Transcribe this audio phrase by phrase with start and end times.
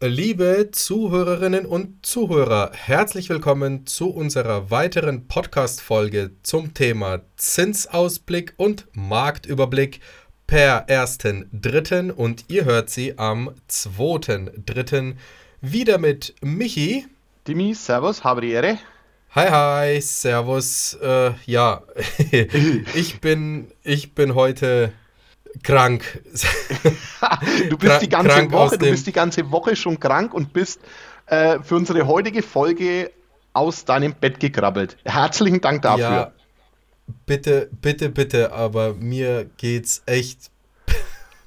[0.00, 9.98] Liebe Zuhörerinnen und Zuhörer, herzlich willkommen zu unserer weiteren Podcast-Folge zum Thema Zinsausblick und Marktüberblick
[10.46, 12.12] per 1.3.
[12.12, 15.16] und ihr hört sie am 2.3.
[15.62, 17.04] wieder mit Michi.
[17.48, 18.78] Dimi, Servus, habe die Ehre.
[19.30, 20.94] Hi, hi, Servus.
[21.02, 21.82] Äh, ja,
[22.94, 24.92] ich bin, ich bin heute
[25.62, 26.22] krank.
[27.70, 30.80] du bist die ganze Woche, du bist die ganze Woche schon krank und bist
[31.26, 33.10] äh, für unsere heutige Folge
[33.52, 34.96] aus deinem Bett gekrabbelt.
[35.04, 36.04] Herzlichen Dank dafür.
[36.04, 36.32] Ja,
[37.26, 40.50] bitte, bitte, bitte, aber mir geht's echt.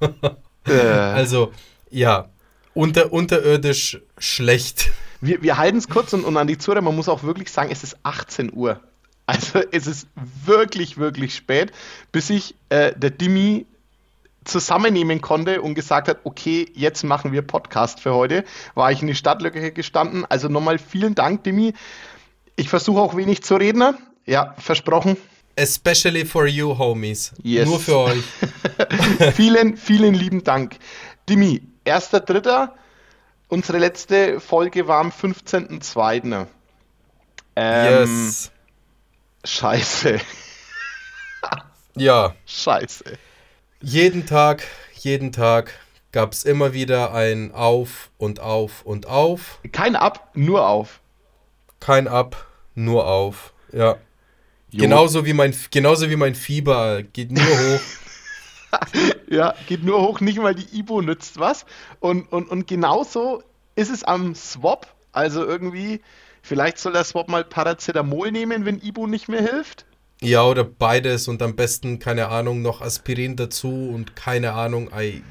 [0.00, 0.08] äh.
[0.64, 1.52] Also,
[1.90, 2.28] ja,
[2.74, 4.92] unter, unterirdisch schlecht.
[5.20, 7.70] Wir, wir halten es kurz und, und an die Zuhörer, man muss auch wirklich sagen,
[7.72, 8.80] es ist 18 Uhr.
[9.26, 10.08] Also es ist
[10.44, 11.72] wirklich, wirklich spät,
[12.10, 13.66] bis ich äh, der Dimi
[14.44, 19.08] zusammennehmen konnte und gesagt hat, okay, jetzt machen wir Podcast für heute, war ich in
[19.08, 20.24] die Stadtlücke gestanden.
[20.28, 21.74] Also nochmal vielen Dank, Dimi.
[22.56, 23.96] Ich versuche auch wenig zu reden.
[24.26, 25.16] Ja, versprochen.
[25.56, 27.32] Especially for you, homies.
[27.42, 27.68] Yes.
[27.68, 28.24] Nur für euch.
[29.34, 30.76] vielen, vielen lieben Dank.
[31.28, 32.74] Dimi, erster, dritter.
[33.48, 36.46] Unsere letzte Folge war am 15.02.
[37.54, 38.50] Ähm, yes.
[39.44, 40.20] Scheiße.
[41.96, 42.34] ja.
[42.46, 43.18] Scheiße.
[43.84, 44.62] Jeden Tag,
[44.94, 45.72] jeden Tag
[46.12, 49.58] gab es immer wieder ein Auf und Auf und Auf.
[49.72, 51.00] Kein Ab, nur Auf.
[51.80, 53.52] Kein Ab, nur Auf.
[53.72, 53.96] Ja.
[54.70, 57.80] Genauso wie, mein, genauso wie mein Fieber geht nur hoch.
[59.28, 61.66] ja, geht nur hoch, nicht mal die Ibo nützt was.
[61.98, 63.42] Und, und, und genauso
[63.74, 64.86] ist es am Swap.
[65.10, 66.00] Also irgendwie,
[66.40, 69.86] vielleicht soll der Swap mal Paracetamol nehmen, wenn Ibo nicht mehr hilft.
[70.22, 75.22] Ja, oder beides und am besten, keine Ahnung, noch Aspirin dazu und keine Ahnung, ei.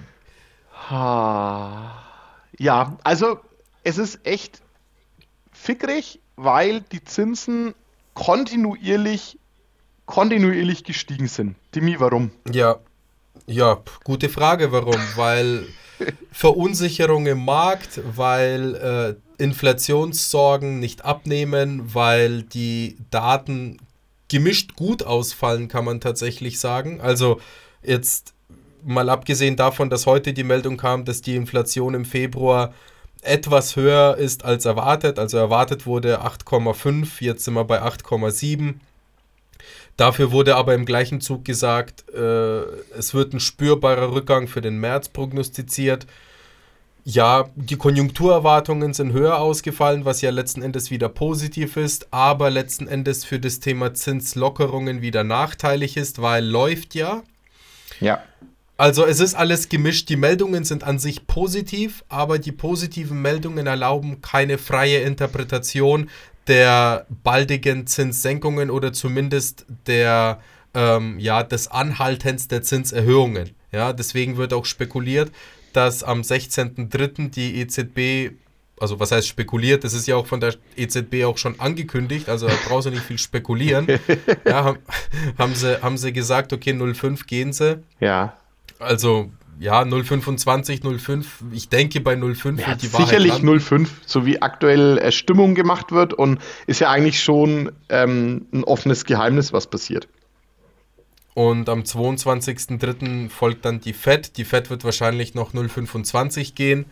[2.57, 3.39] Ja, also
[3.83, 4.61] es ist echt
[5.53, 7.73] fickrig, weil die Zinsen
[8.13, 9.39] kontinuierlich,
[10.05, 11.55] kontinuierlich gestiegen sind.
[11.73, 12.31] Dimi, warum?
[12.51, 12.77] Ja,
[13.47, 14.99] ja, gute Frage, warum?
[15.15, 15.67] weil
[16.31, 18.75] Verunsicherung im Markt, weil
[19.39, 23.77] äh, Inflationssorgen nicht abnehmen, weil die Daten
[24.31, 27.01] gemischt gut ausfallen, kann man tatsächlich sagen.
[27.01, 27.41] Also
[27.83, 28.33] jetzt
[28.81, 32.73] mal abgesehen davon, dass heute die Meldung kam, dass die Inflation im Februar
[33.21, 35.19] etwas höher ist als erwartet.
[35.19, 38.75] Also erwartet wurde 8,5, jetzt sind wir bei 8,7.
[39.97, 42.61] Dafür wurde aber im gleichen Zug gesagt, äh,
[42.97, 46.07] es wird ein spürbarer Rückgang für den März prognostiziert.
[47.03, 52.87] Ja, die Konjunkturerwartungen sind höher ausgefallen, was ja letzten Endes wieder positiv ist, aber letzten
[52.87, 57.23] Endes für das Thema Zinslockerungen wieder nachteilig ist, weil läuft ja.
[57.99, 58.21] Ja.
[58.77, 60.09] Also es ist alles gemischt.
[60.09, 66.09] Die Meldungen sind an sich positiv, aber die positiven Meldungen erlauben keine freie Interpretation
[66.47, 70.39] der baldigen Zinssenkungen oder zumindest der
[70.73, 73.51] ähm, ja, des Anhaltens der Zinserhöhungen.
[73.71, 75.31] Ja, deswegen wird auch spekuliert,
[75.73, 77.29] dass am 16.03.
[77.29, 78.35] die EZB,
[78.79, 82.47] also was heißt spekuliert, das ist ja auch von der EZB auch schon angekündigt, also
[82.47, 83.87] da brauchst du nicht viel spekulieren.
[84.45, 84.79] ja, haben,
[85.37, 87.79] haben, sie, haben sie gesagt, okay, 05 gehen sie.
[87.99, 88.37] Ja.
[88.79, 94.41] Also ja, 025, 05, ich denke bei 05 ja, die Sicherlich Wahrheit 05, so wie
[94.41, 99.67] aktuell äh, Stimmung gemacht wird und ist ja eigentlich schon ähm, ein offenes Geheimnis, was
[99.67, 100.07] passiert.
[101.33, 103.29] Und am 22.03.
[103.29, 104.37] folgt dann die FED.
[104.37, 106.85] Die FED wird wahrscheinlich noch 0,25 gehen.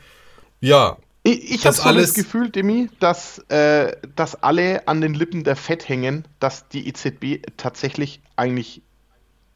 [0.62, 0.98] Ja.
[1.24, 5.58] Ich, ich habe so das Gefühl, Demi, dass, äh, dass alle an den Lippen der
[5.58, 8.82] FED hängen, dass die EZB tatsächlich eigentlich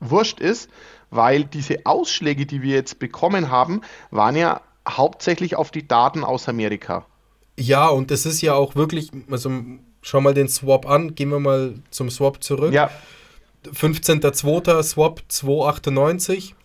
[0.02, 0.70] wurscht ist,
[1.10, 6.50] weil diese Ausschläge, die wir jetzt bekommen haben, waren ja hauptsächlich auf die Daten aus
[6.50, 7.06] Amerika.
[7.58, 9.52] Ja, und das ist ja auch wirklich, also
[10.02, 12.74] schau mal den Swap an, gehen wir mal zum Swap zurück.
[12.74, 12.90] Ja.
[13.68, 14.84] 15.02.
[14.84, 16.56] Swap 298.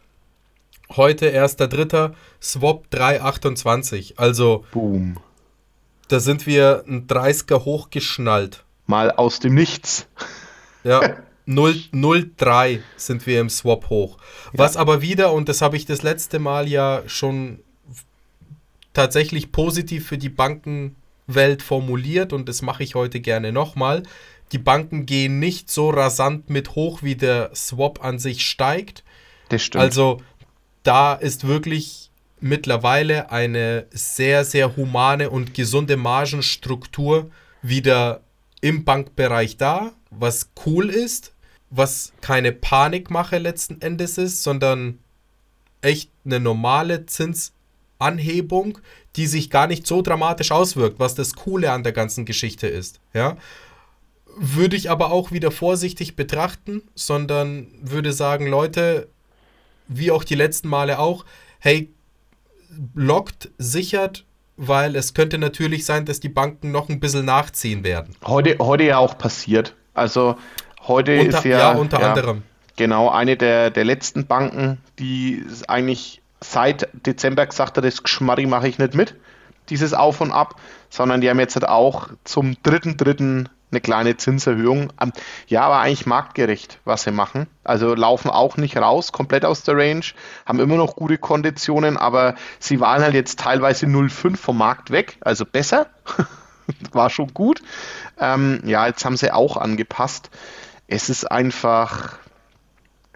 [0.97, 2.13] Heute 1.03.
[2.43, 4.19] Swap 328.
[4.19, 4.65] Also.
[4.73, 5.19] Boom.
[6.09, 8.65] Da sind wir ein 30er hochgeschnallt.
[8.87, 10.09] Mal aus dem Nichts.
[10.85, 11.01] Ja.
[11.49, 14.19] 0,03 sind wir im Swap hoch.
[14.53, 14.59] Ja.
[14.59, 17.61] Was aber wieder, und das habe ich das letzte Mal ja schon
[18.93, 24.03] tatsächlich positiv für die Bankenwelt formuliert und das mache ich heute gerne nochmal
[24.53, 29.05] die Banken gehen nicht so rasant mit hoch, wie der Swap an sich steigt.
[29.49, 29.83] Das stimmt.
[29.83, 30.23] Also
[30.83, 32.11] da ist wirklich
[32.41, 37.31] mittlerweile eine sehr, sehr humane und gesunde Margenstruktur
[37.63, 38.21] wieder
[38.61, 41.33] im Bankbereich da, was cool ist,
[41.71, 44.99] was keine Panikmache letzten Endes ist, sondern
[45.81, 48.79] echt eine normale Zinsanhebung,
[49.17, 53.01] die sich gar nicht so dramatisch auswirkt, was das Coole an der ganzen Geschichte ist.
[53.13, 53.37] Ja?
[54.37, 59.09] Würde ich aber auch wieder vorsichtig betrachten, sondern würde sagen, Leute,
[59.89, 61.25] wie auch die letzten Male auch,
[61.59, 61.93] hey,
[62.95, 64.25] lockt, sichert,
[64.57, 68.15] weil es könnte natürlich sein, dass die Banken noch ein bisschen nachziehen werden.
[68.25, 69.75] Heute, heute ja auch passiert.
[69.95, 70.37] Also
[70.87, 72.43] heute unter, ist ja, ja unter ja, anderem.
[72.77, 78.69] Genau, eine der, der letzten Banken, die eigentlich seit Dezember gesagt hat, das Geschmarri mache
[78.69, 79.17] ich nicht mit,
[79.69, 80.55] dieses Auf und Ab,
[80.91, 84.93] sondern die haben jetzt halt auch zum dritten, dritten eine kleine Zinserhöhung.
[85.47, 87.47] Ja, aber eigentlich marktgerecht, was sie machen.
[87.65, 90.05] Also laufen auch nicht raus, komplett aus der Range,
[90.47, 95.19] haben immer noch gute Konditionen, aber sie waren halt jetzt teilweise 0,5 vom Markt weg,
[95.21, 95.87] also besser.
[96.93, 97.63] War schon gut.
[98.19, 100.31] Ähm, ja, jetzt haben sie auch angepasst.
[100.87, 102.19] Es ist einfach,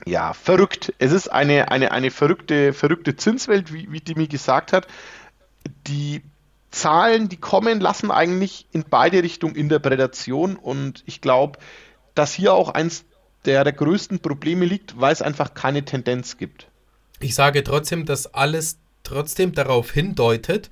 [0.06, 0.93] ja, verrückt.
[0.99, 4.87] Es ist eine, eine, eine verrückte, verrückte Zinswelt, wie, wie Dimi gesagt hat.
[5.87, 6.22] Die
[6.73, 11.59] Zahlen, die kommen, lassen eigentlich in beide Richtungen Interpretation und ich glaube,
[12.15, 13.05] dass hier auch eins
[13.45, 16.69] der, der größten Probleme liegt, weil es einfach keine Tendenz gibt.
[17.21, 20.71] Ich sage trotzdem, dass alles trotzdem darauf hindeutet,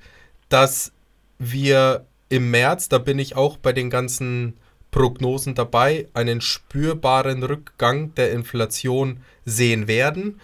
[0.49, 0.91] dass
[1.37, 4.57] wir im März, da bin ich auch bei den ganzen
[4.91, 10.39] Prognosen dabei, einen spürbaren Rückgang der Inflation sehen werden.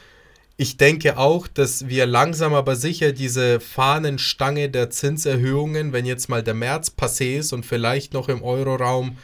[0.60, 6.42] Ich denke auch, dass wir langsam aber sicher diese Fahnenstange der Zinserhöhungen, wenn jetzt mal
[6.42, 9.18] der März passé ist und vielleicht noch im Euroraum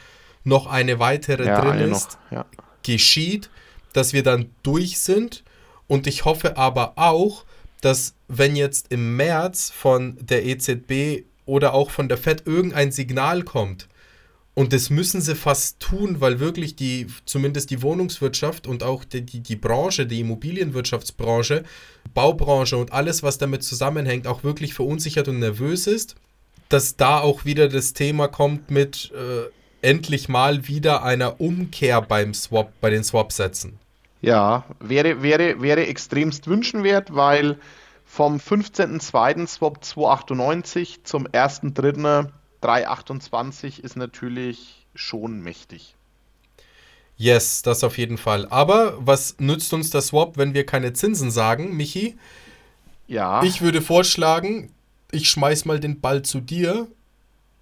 [0.44, 2.46] noch eine weitere ja, drin ist, ja.
[2.84, 3.50] geschieht,
[3.92, 5.42] dass wir dann durch sind.
[5.88, 7.44] Und ich hoffe aber auch,
[7.80, 13.42] dass wenn jetzt im März von der EZB oder auch von der Fed irgendein Signal
[13.42, 13.88] kommt,
[14.54, 19.22] und das müssen sie fast tun, weil wirklich die, zumindest die Wohnungswirtschaft und auch die,
[19.22, 21.64] die, die Branche, die Immobilienwirtschaftsbranche,
[22.14, 26.14] Baubranche und alles, was damit zusammenhängt, auch wirklich verunsichert und nervös ist,
[26.68, 29.50] dass da auch wieder das Thema kommt mit äh,
[29.86, 33.78] endlich mal wieder einer Umkehr beim Swap, bei den Swap-Sätzen.
[34.22, 37.58] Ja, wäre, wäre, wäre extremst wünschenwert, weil
[38.06, 39.46] vom 15.02.
[39.48, 42.30] Swap 298 zum 1.3.
[42.64, 45.94] 3,28 ist natürlich schon mächtig.
[47.16, 48.46] Yes, das auf jeden Fall.
[48.48, 52.16] Aber was nützt uns der Swap, wenn wir keine Zinsen sagen, Michi?
[53.06, 53.42] Ja.
[53.42, 54.72] Ich würde vorschlagen,
[55.12, 56.88] ich schmeiß mal den Ball zu dir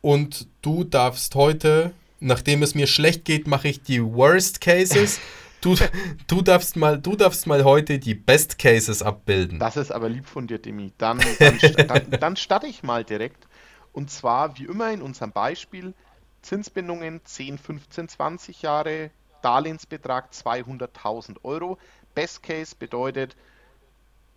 [0.00, 5.20] und du darfst heute, nachdem es mir schlecht geht, mache ich die Worst Cases.
[5.60, 5.76] Du,
[6.28, 9.58] du, darfst mal, du darfst mal heute die Best Cases abbilden.
[9.58, 10.92] Das ist aber lieb von dir, Demi.
[10.96, 11.58] Dann, dann,
[11.88, 13.46] dann, dann starte ich mal direkt.
[13.92, 15.94] Und zwar, wie immer in unserem Beispiel,
[16.42, 19.10] Zinsbindungen 10, 15, 20 Jahre,
[19.42, 21.78] Darlehensbetrag 200.000 Euro.
[22.14, 23.36] Best Case bedeutet,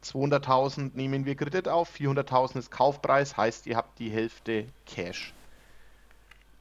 [0.03, 5.33] 200.000 nehmen wir Kredit auf, 400.000 ist Kaufpreis, heißt ihr habt die Hälfte Cash.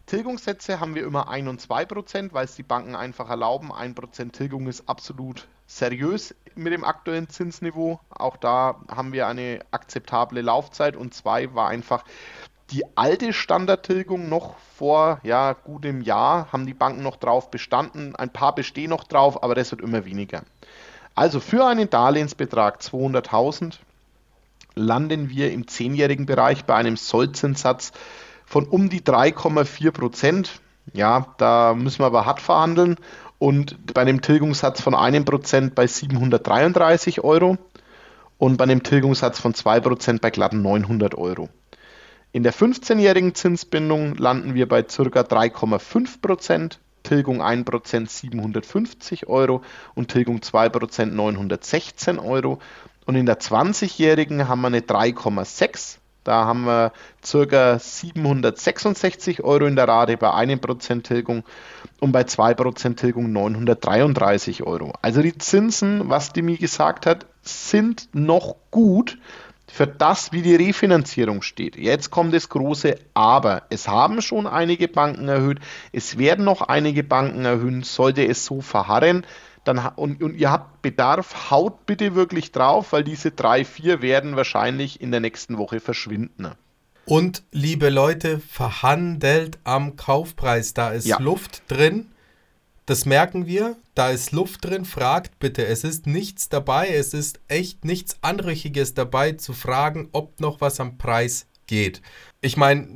[0.07, 3.73] Tilgungssätze haben wir immer 1 und 2 Prozent, weil es die Banken einfach erlauben.
[3.73, 8.01] 1 Prozent Tilgung ist absolut seriös mit dem aktuellen Zinsniveau.
[8.11, 12.05] Auch da haben wir eine akzeptable Laufzeit und 2 war einfach
[12.71, 18.17] die alte Standardtilgung noch vor ja, gutem Jahr haben die Banken noch drauf bestanden.
[18.17, 20.43] Ein paar bestehen noch drauf, aber das wird immer weniger.
[21.15, 23.75] Also für einen Darlehensbetrag 200.000
[24.75, 27.93] landen wir im zehnjährigen Bereich bei einem Sollzinssatz
[28.45, 30.61] von um die 3,4 Prozent.
[30.93, 32.97] Ja, da müssen wir aber hart verhandeln.
[33.39, 37.59] Und bei einem Tilgungssatz von einem Prozent bei 733 Euro
[38.39, 41.49] und bei einem Tilgungssatz von 2% bei glatten 900 Euro.
[42.35, 44.91] In der 15-jährigen Zinsbindung landen wir bei ca.
[44.91, 49.63] 3,5%, Tilgung 1% 750 Euro
[49.95, 52.59] und Tilgung 2% 916 Euro.
[53.07, 55.99] Und in der 20-jährigen haben wir eine 3,6.
[56.25, 56.91] Da haben wir
[57.23, 57.79] ca.
[57.79, 61.45] 766 Euro in der Rate bei 1% Tilgung
[62.01, 64.93] und bei 2% Tilgung 933 Euro.
[65.03, 69.19] Also die Zinsen, was Demi gesagt hat, sind noch gut
[69.75, 71.75] für das, wie die Refinanzierung steht.
[71.75, 73.65] Jetzt kommt das große Aber.
[73.71, 75.59] Es haben schon einige Banken erhöht,
[75.91, 79.27] es werden noch einige Banken erhöhen, sollte es so verharren.
[79.65, 84.37] Dann, und, und ihr habt Bedarf, haut bitte wirklich drauf, weil diese drei, vier werden
[84.37, 86.53] wahrscheinlich in der nächsten Woche verschwinden.
[87.05, 90.75] Und liebe Leute, verhandelt am Kaufpreis.
[90.75, 91.19] Da ist ja.
[91.19, 92.13] Luft drin.
[92.87, 95.67] Das merken wir, da ist Luft drin, fragt bitte.
[95.67, 100.81] Es ist nichts dabei, es ist echt nichts Anrüchiges dabei zu fragen, ob noch was
[100.81, 102.03] am Preis geht.
[102.43, 102.89] Ich meine,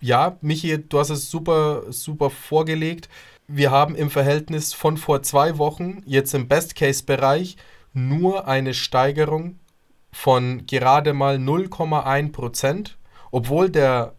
[0.00, 3.08] ja, Michi, du hast es super, super vorgelegt.
[3.46, 7.56] Wir haben im Verhältnis von vor zwei Wochen jetzt im Best-Case-Bereich
[7.94, 9.58] nur eine Steigerung
[10.12, 12.98] von gerade mal 0,1 Prozent
[13.30, 14.14] obwohl der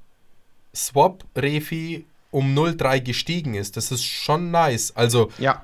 [0.76, 3.78] Swap-Refi um 0,3 gestiegen ist.
[3.78, 4.96] Das ist schon nice.
[4.96, 5.64] Also Ja,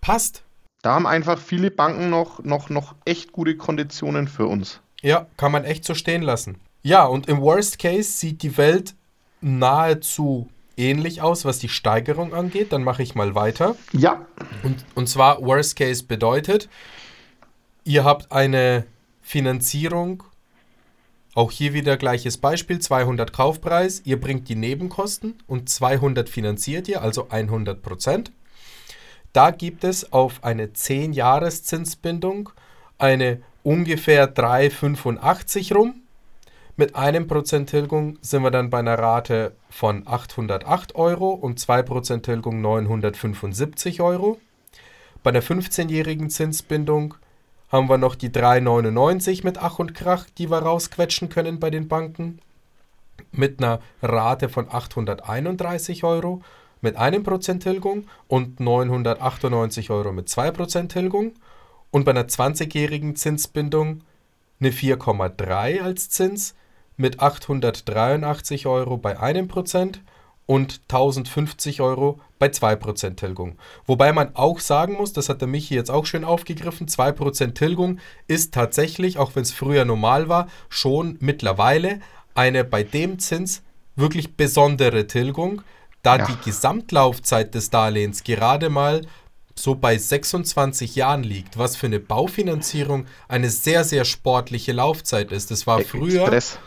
[0.00, 0.42] passt.
[0.82, 4.80] da haben einfach viele Banken noch, noch, noch echt gute Konditionen für uns.
[5.02, 6.58] Ja, kann man echt so stehen lassen.
[6.82, 8.94] Ja, und im Worst Case sieht die Welt
[9.40, 12.72] nahezu ähnlich aus, was die Steigerung angeht.
[12.72, 13.76] Dann mache ich mal weiter.
[13.92, 14.24] Ja,
[14.62, 16.68] Und, und zwar Worst Case bedeutet,
[17.84, 18.84] ihr habt eine
[19.20, 20.22] Finanzierung,
[21.34, 27.00] auch hier wieder gleiches Beispiel, 200 Kaufpreis, ihr bringt die Nebenkosten und 200 finanziert ihr,
[27.02, 28.32] also 100 Prozent.
[29.32, 32.50] Da gibt es auf eine 10-Jahres-Zinsbindung
[32.98, 35.94] eine ungefähr 3,85 rum.
[36.76, 42.22] Mit einem Prozent Tilgung sind wir dann bei einer Rate von 808 Euro und 2%
[42.22, 44.38] Tilgung 975 Euro.
[45.22, 47.14] Bei der 15-jährigen Zinsbindung
[47.72, 51.88] haben wir noch die 3,99 mit Ach und Krach, die wir rausquetschen können bei den
[51.88, 52.38] Banken.
[53.32, 56.42] Mit einer Rate von 831 Euro
[56.82, 61.32] mit einem Prozent Tilgung und 998 Euro mit 2% Tilgung.
[61.90, 64.02] Und bei einer 20-jährigen Zinsbindung
[64.60, 66.54] eine 4,3 als Zins
[66.96, 70.02] mit 883 Euro bei einem Prozent
[70.52, 73.56] und 1050 Euro bei 2% Tilgung.
[73.86, 78.00] Wobei man auch sagen muss, das hat der Michi jetzt auch schön aufgegriffen, 2% Tilgung
[78.26, 82.00] ist tatsächlich, auch wenn es früher normal war, schon mittlerweile
[82.34, 83.62] eine bei dem Zins
[83.96, 85.62] wirklich besondere Tilgung,
[86.02, 86.26] da Ja.
[86.26, 89.06] die Gesamtlaufzeit des Darlehens gerade mal
[89.54, 95.50] so bei 26 Jahren liegt, was für eine Baufinanzierung eine sehr, sehr sportliche Laufzeit ist.
[95.50, 96.58] Das war früher, Express.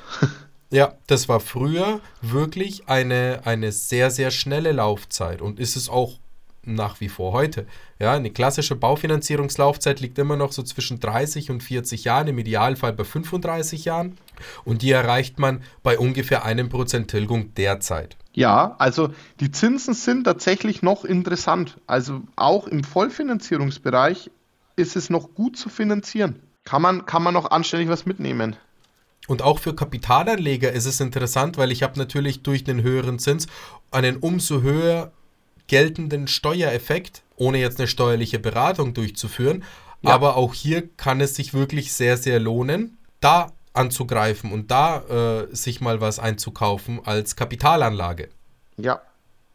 [0.71, 6.19] Ja, das war früher wirklich eine, eine sehr, sehr schnelle Laufzeit und ist es auch
[6.63, 7.67] nach wie vor heute.
[7.99, 12.93] Ja, eine klassische Baufinanzierungslaufzeit liegt immer noch so zwischen 30 und 40 Jahren, im Idealfall
[12.93, 14.17] bei 35 Jahren
[14.63, 18.17] und die erreicht man bei ungefähr einem Prozent Tilgung derzeit.
[18.33, 21.77] Ja, also die Zinsen sind tatsächlich noch interessant.
[21.87, 24.29] Also auch im Vollfinanzierungsbereich
[24.75, 26.41] ist es noch gut zu finanzieren.
[26.65, 28.57] Kann man, kann man noch anständig was mitnehmen.
[29.27, 33.47] Und auch für Kapitalanleger ist es interessant, weil ich habe natürlich durch den höheren Zins
[33.91, 35.11] einen umso höher
[35.67, 39.63] geltenden Steuereffekt, ohne jetzt eine steuerliche Beratung durchzuführen.
[40.01, 40.11] Ja.
[40.11, 45.55] Aber auch hier kann es sich wirklich sehr, sehr lohnen, da anzugreifen und da äh,
[45.55, 48.29] sich mal was einzukaufen als Kapitalanlage.
[48.77, 49.01] Ja,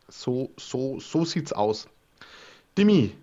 [0.08, 1.88] so, so, so sieht's aus.
[2.76, 3.14] Dimi,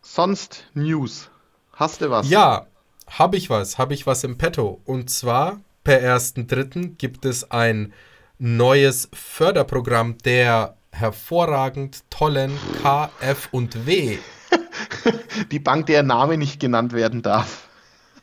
[0.00, 1.30] sonst News.
[1.72, 2.28] Hast du was?
[2.28, 2.66] Ja,
[3.10, 4.80] habe ich was, habe ich was im Petto.
[4.84, 6.96] Und zwar per 1.3.
[6.96, 7.92] gibt es ein
[8.38, 14.18] neues Förderprogramm der hervorragend tollen KF und W.
[15.50, 17.68] Die Bank, deren Name nicht genannt werden darf.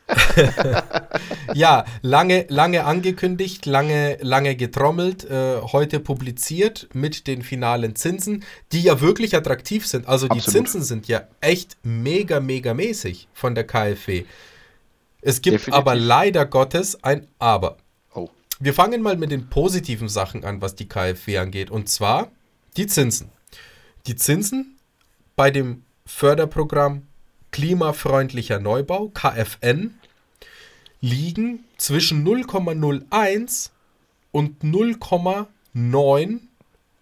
[1.54, 8.82] Ja, lange, lange angekündigt, lange, lange getrommelt, äh, heute publiziert mit den finalen Zinsen, die
[8.82, 10.06] ja wirklich attraktiv sind.
[10.06, 10.68] Also die Absolut.
[10.68, 14.24] Zinsen sind ja echt mega, mega mäßig von der KfW.
[15.26, 15.74] Es gibt Definitiv.
[15.74, 17.78] aber leider Gottes ein Aber.
[18.14, 18.28] Oh.
[18.60, 21.68] Wir fangen mal mit den positiven Sachen an, was die KfW angeht.
[21.68, 22.30] Und zwar
[22.76, 23.30] die Zinsen.
[24.06, 24.76] Die Zinsen
[25.34, 27.08] bei dem Förderprogramm
[27.50, 29.98] Klimafreundlicher Neubau, KFN,
[31.00, 33.70] liegen zwischen 0,01
[34.30, 36.38] und 0,9.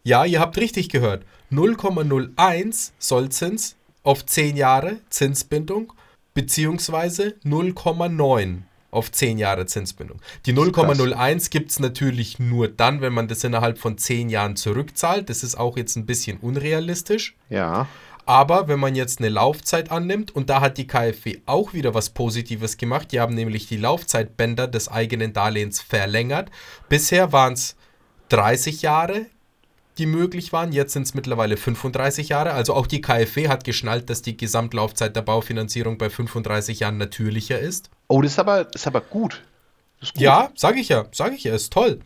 [0.02, 1.26] Ja, ihr habt richtig gehört.
[1.52, 5.92] 0,01 Sollzins auf 10 Jahre Zinsbindung
[6.34, 10.20] beziehungsweise 0,9 auf 10 Jahre Zinsbindung.
[10.46, 10.98] Die ist krass.
[10.98, 15.28] 0,01 gibt es natürlich nur dann, wenn man das innerhalb von 10 Jahren zurückzahlt.
[15.28, 17.34] Das ist auch jetzt ein bisschen unrealistisch.
[17.50, 17.88] Ja.
[18.26, 22.10] Aber wenn man jetzt eine Laufzeit annimmt, und da hat die KfW auch wieder was
[22.10, 26.50] Positives gemacht, die haben nämlich die Laufzeitbänder des eigenen Darlehens verlängert.
[26.88, 27.76] Bisher waren es
[28.30, 29.26] 30 Jahre,
[29.98, 32.52] die möglich waren, jetzt sind es mittlerweile 35 Jahre.
[32.52, 37.58] Also auch die KfW hat geschnallt, dass die Gesamtlaufzeit der Baufinanzierung bei 35 Jahren natürlicher
[37.58, 37.90] ist.
[38.08, 39.42] Oh, das ist aber, das ist aber gut.
[40.00, 40.22] Ist gut.
[40.22, 42.00] Ja, sage ich ja, sage ich ja, ist toll.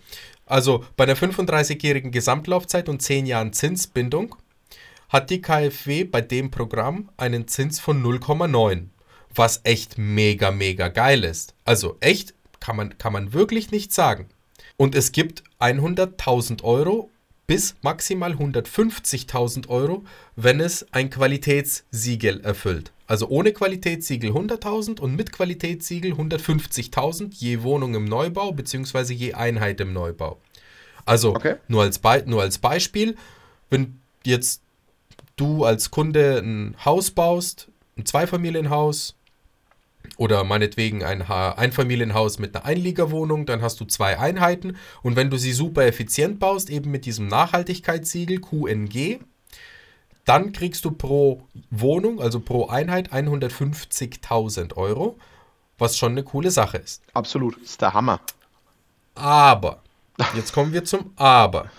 [0.47, 4.35] Also bei einer 35-jährigen Gesamtlaufzeit und 10 Jahren Zinsbindung
[5.09, 8.87] hat die KfW bei dem Programm einen Zins von 0,9,
[9.35, 11.55] was echt mega, mega geil ist.
[11.65, 14.29] Also echt, kann man, kann man wirklich nicht sagen.
[14.77, 17.11] Und es gibt 100.000 Euro
[17.49, 20.05] bis maximal 150.000 Euro,
[20.37, 22.93] wenn es ein Qualitätssiegel erfüllt.
[23.07, 29.15] Also ohne Qualitätssiegel 100.000 und mit Qualitätssiegel 150.000 je Wohnung im Neubau bzw.
[29.15, 30.39] je Einheit im Neubau.
[31.07, 31.57] Also Okay.
[31.69, 33.17] nur, als Be nur als Beispiel,
[33.71, 34.61] wenn jetzt
[35.37, 39.15] du als Kunde ein Haus baust, ein Zweifamilienhaus,
[40.17, 45.31] oder meinetwegen ein ha Einfamilienhaus mit einer Einliegerwohnung, dann hast du zwei Einheiten und wenn
[45.31, 49.21] du sie super effizient baust, eben mit diesem Nachhaltigkeitssiegel QNG,
[50.25, 55.19] dann kriegst du pro Wohnung, also pro Einheit 150.000 Euro,
[55.79, 57.03] was schon eine coole Sache ist.
[57.15, 58.21] Absolut, das ist der Hammer.
[59.15, 59.83] Aber,
[60.35, 61.71] jetzt kommen wir zum Aber.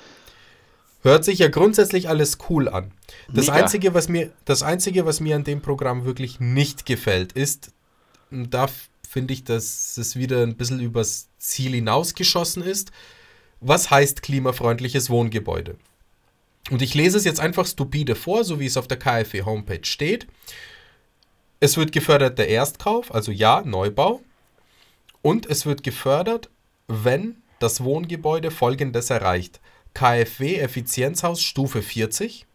[1.02, 2.92] Hört sich ja grundsätzlich alles cool an.
[3.30, 7.72] Das Einzige, was mir, das Einzige, was mir an dem Programm wirklich nicht gefällt, ist,
[8.32, 8.70] da
[9.08, 12.92] finde ich, dass es wieder ein bisschen übers Ziel hinausgeschossen ist.
[13.60, 15.78] Was heißt klimafreundliches Wohngebäude?
[16.70, 19.86] Und ich lese es jetzt einfach stupide vor, so wie es auf der KfW Homepage
[19.86, 20.28] steht.
[21.60, 24.22] Es wird gefördert der Erstkauf, also ja, Neubau.
[25.22, 26.50] Und es wird gefördert,
[26.88, 29.60] wenn das Wohngebäude folgendes erreicht.
[29.94, 32.46] KfW Effizienzhaus Stufe 40.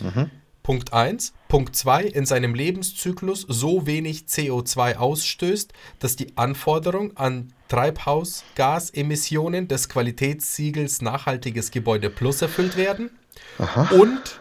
[0.00, 0.30] Mhm.
[0.70, 1.32] Punkt 1.
[1.48, 2.04] Punkt 2.
[2.04, 11.72] In seinem Lebenszyklus so wenig CO2 ausstößt, dass die Anforderung an Treibhausgasemissionen des Qualitätssiegels Nachhaltiges
[11.72, 13.10] Gebäude Plus erfüllt werden.
[13.58, 13.92] Aha.
[13.96, 14.40] Und,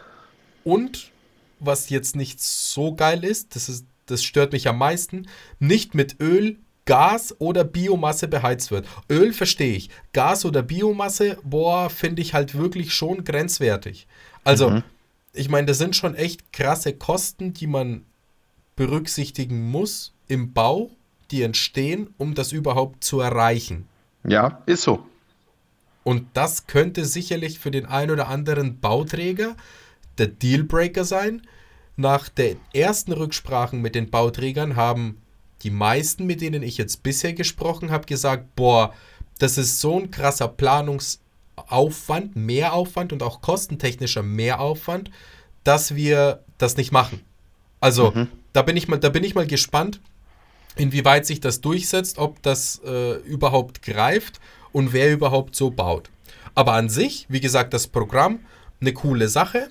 [0.63, 1.09] und,
[1.59, 5.25] was jetzt nicht so geil ist, das, ist, das stört mich am meisten,
[5.57, 8.85] nicht mit Öl, Gas oder Biomasse beheizt wird.
[9.09, 9.89] Öl verstehe ich.
[10.13, 14.05] Gas oder Biomasse, boah, finde ich halt wirklich schon grenzwertig.
[14.43, 14.83] Also, mhm.
[15.39, 18.03] Ich meine, das sind schon echt krasse Kosten, die man
[18.75, 20.91] berücksichtigen muss im Bau,
[21.31, 23.87] die entstehen, um das überhaupt zu erreichen.
[24.25, 25.05] Ja, ist so.
[26.03, 29.55] Und das könnte sicherlich für den einen oder anderen Bauträger
[30.17, 31.43] der Dealbreaker sein.
[31.95, 35.21] Nach den ersten Rücksprachen mit den Bauträgern haben
[35.61, 38.93] die meisten, mit denen ich jetzt bisher gesprochen habe, gesagt, boah,
[39.37, 40.49] das ist so ein krasser
[41.67, 45.11] Planungsaufwand, Mehraufwand und auch kostentechnischer Mehraufwand,
[45.63, 47.21] dass wir das nicht machen.
[47.79, 48.27] Also, mhm.
[48.53, 49.99] da, bin ich mal, da bin ich mal gespannt,
[50.75, 54.39] inwieweit sich das durchsetzt, ob das äh, überhaupt greift
[54.71, 56.09] und wer überhaupt so baut.
[56.55, 58.39] Aber an sich, wie gesagt, das Programm,
[58.81, 59.69] eine coole Sache.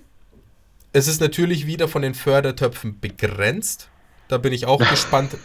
[0.92, 3.88] Es ist natürlich wieder von den Fördertöpfen begrenzt.
[4.28, 5.36] Da bin ich auch gespannt,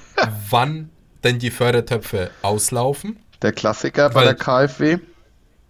[0.49, 0.89] wann
[1.23, 3.17] denn die Fördertöpfe auslaufen.
[3.41, 4.99] Der Klassiker bei der KfW.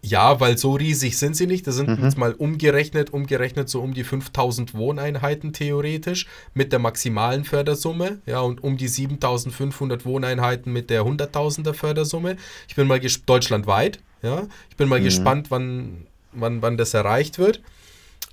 [0.05, 1.65] Ja, weil so riesig sind sie nicht.
[1.65, 2.03] Das sind mhm.
[2.03, 8.19] jetzt mal umgerechnet, umgerechnet so um die 5000 Wohneinheiten theoretisch mit der maximalen Fördersumme.
[8.25, 12.35] Ja, und um die 7500 Wohneinheiten mit der 100.000er Fördersumme.
[12.67, 13.99] Ich bin mal deutschlandweit.
[14.21, 15.05] Ja, ich bin mal mhm.
[15.05, 17.61] gespannt, wann, wann, wann das erreicht wird.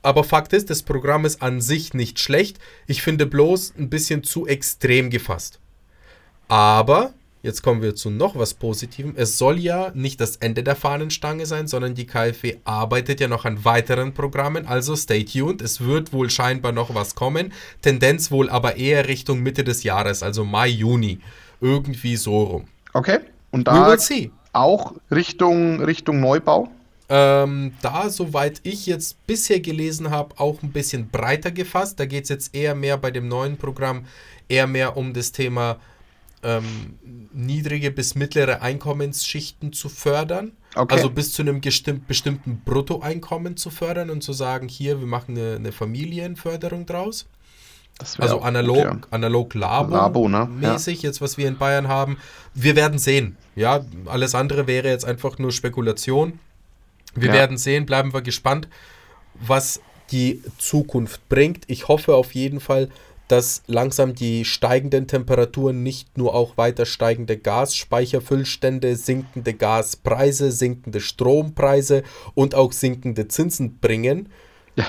[0.02, 2.58] Aber Fakt ist, das Programm ist an sich nicht schlecht.
[2.88, 5.60] Ich finde bloß ein bisschen zu extrem gefasst.
[6.48, 9.14] Aber Jetzt kommen wir zu noch was Positivem.
[9.16, 13.46] Es soll ja nicht das Ende der Fahnenstange sein, sondern die KfW arbeitet ja noch
[13.46, 14.66] an weiteren Programmen.
[14.66, 15.62] Also stay tuned.
[15.62, 17.52] Es wird wohl scheinbar noch was kommen.
[17.80, 21.20] Tendenz wohl aber eher Richtung Mitte des Jahres, also Mai, Juni.
[21.62, 22.64] Irgendwie so rum.
[22.92, 23.20] Okay.
[23.50, 23.96] Und da
[24.52, 26.68] auch Richtung, Richtung Neubau?
[27.08, 31.98] Ähm, da, soweit ich jetzt bisher gelesen habe, auch ein bisschen breiter gefasst.
[31.98, 34.04] Da geht es jetzt eher mehr bei dem neuen Programm,
[34.48, 35.78] eher mehr um das Thema
[36.42, 36.98] ähm,
[37.32, 40.52] niedrige bis mittlere Einkommensschichten zu fördern.
[40.74, 40.94] Okay.
[40.94, 45.56] Also bis zu einem bestimmten Bruttoeinkommen zu fördern und zu sagen, hier, wir machen eine,
[45.56, 47.26] eine Familienförderung draus.
[48.18, 49.00] Also analog, gut, ja.
[49.10, 50.46] analog Labo, Labo ne?
[50.46, 51.08] mäßig, ja.
[51.08, 52.16] jetzt was wir in Bayern haben.
[52.54, 53.36] Wir werden sehen.
[53.56, 56.38] Ja, alles andere wäre jetzt einfach nur Spekulation.
[57.14, 57.34] Wir ja.
[57.34, 58.68] werden sehen, bleiben wir gespannt,
[59.34, 59.80] was
[60.12, 61.64] die Zukunft bringt.
[61.66, 62.88] Ich hoffe auf jeden Fall,
[63.30, 72.02] dass langsam die steigenden Temperaturen nicht nur auch weiter steigende Gasspeicherfüllstände, sinkende Gaspreise, sinkende Strompreise
[72.34, 74.30] und auch sinkende Zinsen bringen,
[74.74, 74.84] ja.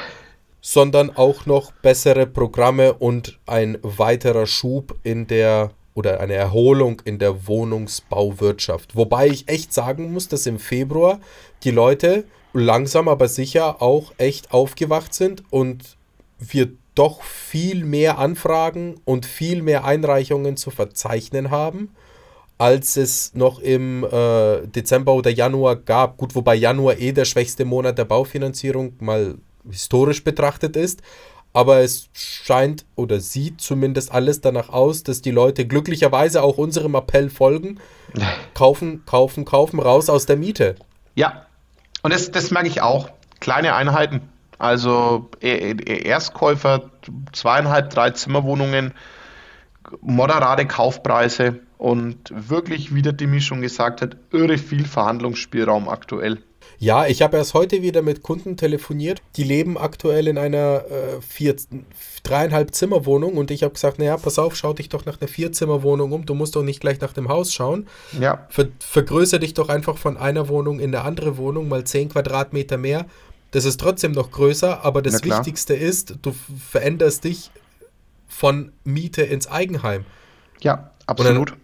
[0.59, 7.19] sondern auch noch bessere Programme und ein weiterer Schub in der oder eine Erholung in
[7.19, 8.95] der Wohnungsbauwirtschaft.
[8.95, 11.19] Wobei ich echt sagen muss, dass im Februar
[11.63, 12.23] die Leute
[12.53, 15.97] langsam aber sicher auch echt aufgewacht sind und
[16.39, 21.95] wir doch viel mehr Anfragen und viel mehr Einreichungen zu verzeichnen haben,
[22.57, 26.17] als es noch im äh, Dezember oder Januar gab.
[26.17, 29.35] Gut, wobei Januar eh der schwächste Monat der Baufinanzierung mal
[29.69, 31.01] historisch betrachtet ist.
[31.53, 36.95] Aber es scheint oder sieht zumindest alles danach aus, dass die Leute glücklicherweise auch unserem
[36.95, 37.79] Appell folgen.
[38.53, 40.75] Kaufen, kaufen, kaufen, raus aus der Miete.
[41.15, 41.45] Ja,
[42.03, 43.09] und das, das merke ich auch.
[43.39, 44.29] Kleine Einheiten,
[44.61, 46.91] also Erstkäufer,
[47.33, 48.93] zweieinhalb, drei Zimmerwohnungen,
[50.01, 56.43] moderate Kaufpreise und wirklich, wie der Dimi schon gesagt hat, irre viel Verhandlungsspielraum aktuell.
[56.77, 59.21] Ja, ich habe erst heute wieder mit Kunden telefoniert.
[59.35, 61.55] Die leben aktuell in einer äh, vier,
[62.23, 66.11] dreieinhalb Zimmerwohnung und ich habe gesagt, naja, pass auf, schau dich doch nach einer Vierzimmerwohnung
[66.11, 66.25] um.
[66.25, 67.87] Du musst doch nicht gleich nach dem Haus schauen.
[68.19, 68.45] Ja.
[68.49, 72.77] Ver vergrößer dich doch einfach von einer Wohnung in eine andere Wohnung, mal 10 Quadratmeter
[72.77, 73.05] mehr.
[73.51, 76.33] Das ist trotzdem noch größer, aber das Wichtigste ist, du
[76.69, 77.51] veränderst dich
[78.27, 80.05] von Miete ins Eigenheim.
[80.61, 81.51] Ja, absolut.
[81.51, 81.59] Und,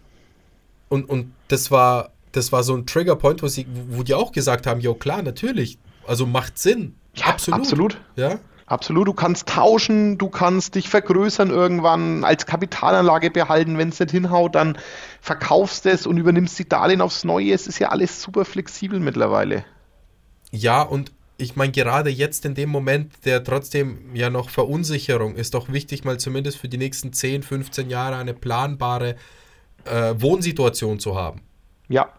[0.90, 4.32] dann, und, und das war das war so ein Triggerpoint, wo, sie, wo die auch
[4.32, 6.94] gesagt haben, jo klar, natürlich, also macht Sinn.
[7.14, 7.60] Ja, absolut.
[7.60, 8.00] Absolut.
[8.16, 8.38] Ja?
[8.66, 14.10] Absolut, du kannst tauschen, du kannst dich vergrößern irgendwann, als Kapitalanlage behalten, wenn es nicht
[14.10, 14.76] hinhaut, dann
[15.22, 17.54] verkaufst es und übernimmst die Darlehen aufs Neue.
[17.54, 19.64] Es ist ja alles super flexibel mittlerweile.
[20.50, 25.54] Ja, und ich meine, gerade jetzt in dem Moment der trotzdem ja noch Verunsicherung ist
[25.54, 29.16] doch wichtig, mal zumindest für die nächsten 10, 15 Jahre eine planbare
[29.84, 31.40] äh, Wohnsituation zu haben.
[31.88, 32.12] Ja,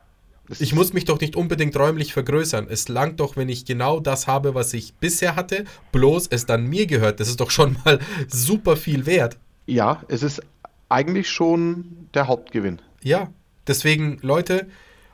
[0.57, 2.67] ich muss mich doch nicht unbedingt räumlich vergrößern.
[2.69, 6.65] Es langt doch, wenn ich genau das habe, was ich bisher hatte, bloß es dann
[6.65, 7.19] mir gehört.
[7.19, 9.37] Das ist doch schon mal super viel wert.
[9.67, 10.41] Ja, es ist
[10.87, 12.81] eigentlich schon der Hauptgewinn.
[13.03, 13.31] Ja,
[13.67, 14.67] deswegen, Leute,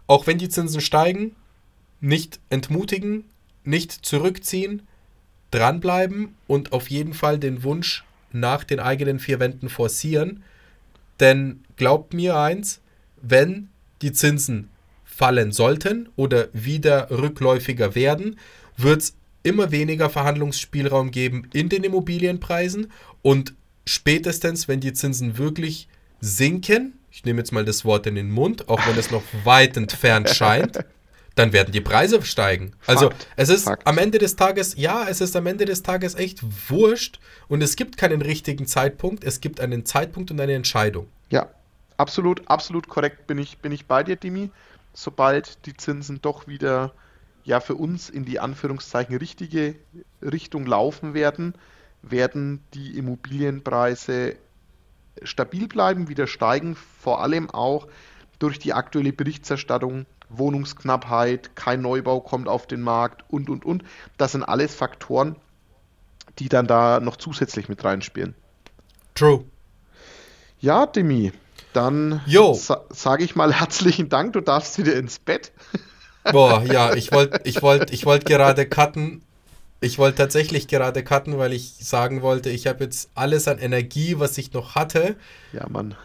[0.08, 1.36] auch wenn die Zinsen steigen,
[2.00, 3.26] nicht entmutigen,
[3.68, 4.84] nicht zurückziehen,
[5.52, 10.44] dranbleiben und auf jeden Fall den Wunsch nach den eigenen vier Wänden forcieren.
[11.20, 12.82] Denn glaubt mir eins,
[13.22, 13.70] wenn
[14.02, 14.70] die Zinsen
[15.06, 18.38] fallen sollten oder wieder rückläufiger werden,
[18.76, 23.54] wird es immer weniger Verhandlungsspielraum geben in den Immobilienpreisen und
[23.86, 25.88] spätestens, wenn die Zinsen wirklich
[26.20, 29.78] sinken, ich nehme jetzt mal das Wort in den Mund, auch wenn es noch weit
[29.78, 30.84] entfernt scheint,
[31.36, 32.74] dann werden die Preise steigen.
[32.88, 33.86] Also Fakt, es ist Fakt.
[33.86, 37.76] am Ende des Tages, ja, es ist am Ende des Tages echt wurscht und es
[37.76, 41.08] gibt keinen richtigen Zeitpunkt, es gibt einen Zeitpunkt und eine Entscheidung.
[41.30, 41.50] Ja,
[41.98, 44.50] absolut, absolut korrekt bin ich, bin ich bei dir, Dimi
[44.96, 46.94] sobald die Zinsen doch wieder
[47.44, 49.76] ja für uns in die Anführungszeichen richtige
[50.22, 51.54] Richtung laufen werden,
[52.02, 54.36] werden die Immobilienpreise
[55.22, 57.88] stabil bleiben, wieder steigen, vor allem auch
[58.40, 63.84] durch die aktuelle Berichterstattung, Wohnungsknappheit, kein Neubau kommt auf den Markt und, und, und.
[64.18, 65.36] Das sind alles Faktoren,
[66.40, 68.36] die dann da noch zusätzlich mit reinspielen.
[69.14, 69.46] True.
[70.60, 71.32] Ja, Demi,
[71.74, 72.22] dann
[72.54, 75.52] sa sage ich mal herzlichen Dank, du darfst wieder ins Bett.
[76.32, 79.22] Boah, ja, ich wollte ich wollt, ich wollt gerade cutten.
[79.82, 84.18] Ich wollte tatsächlich gerade cutten, weil ich sagen wollte, ich habe jetzt alles an Energie,
[84.18, 85.16] was ich noch hatte,
[85.54, 85.96] ja, Mann.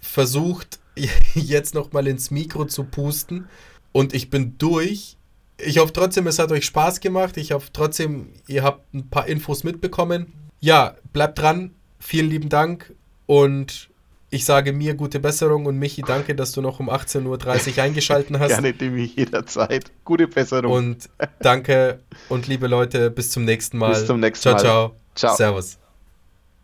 [0.00, 0.78] versucht,
[1.34, 3.48] jetzt nochmal ins Mikro zu pusten.
[3.92, 5.16] Und ich bin durch.
[5.58, 7.36] Ich hoffe trotzdem, es hat euch Spaß gemacht.
[7.36, 10.32] Ich hoffe trotzdem, ihr habt ein paar Infos mitbekommen.
[10.60, 11.72] Ja, bleibt dran.
[11.98, 12.94] Vielen lieben Dank
[13.26, 13.90] und
[14.30, 18.38] ich sage mir gute Besserung und Michi, danke, dass du noch um 18.30 Uhr eingeschaltet
[18.38, 18.48] hast.
[18.48, 19.90] Gerne, Demi, jederzeit.
[20.04, 20.72] Gute Besserung.
[20.72, 21.10] Und
[21.40, 23.90] danke und liebe Leute, bis zum nächsten Mal.
[23.90, 24.60] Bis zum nächsten ciao, Mal.
[24.60, 25.36] Ciao, ciao.
[25.36, 25.80] Servus.